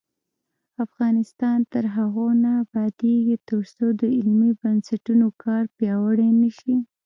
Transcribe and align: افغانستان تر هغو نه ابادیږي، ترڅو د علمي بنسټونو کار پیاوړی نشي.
افغانستان 0.85 1.57
تر 1.73 1.83
هغو 1.95 2.27
نه 2.43 2.51
ابادیږي، 2.63 3.35
ترڅو 3.49 3.85
د 3.99 4.01
علمي 4.15 4.51
بنسټونو 4.61 5.27
کار 5.43 5.63
پیاوړی 5.77 6.29
نشي. 6.41 6.75